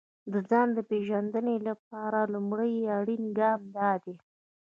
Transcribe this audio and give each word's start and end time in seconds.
د 0.31 0.33
ځان 0.49 0.69
پېژندنې 0.89 1.55
لپاره 1.67 2.19
لومړی 2.33 2.73
اړين 2.97 3.23
ګام 3.39 3.61
دا 3.77 3.91
دی. 4.03 4.15